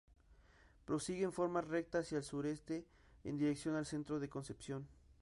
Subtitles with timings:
[0.83, 2.87] Prosigue en forma recta hacia el sureste,
[3.23, 4.87] en dirección al centro de Concepción.